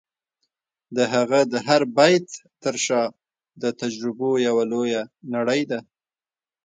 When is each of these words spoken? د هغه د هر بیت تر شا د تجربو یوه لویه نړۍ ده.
د 0.95 0.97
هغه 1.13 1.39
د 1.51 1.53
هر 1.67 1.81
بیت 1.97 2.27
تر 2.63 2.75
شا 2.85 3.03
د 3.61 3.63
تجربو 3.81 4.29
یوه 4.47 4.63
لویه 4.71 5.01
نړۍ 5.35 5.61
ده. 5.71 5.79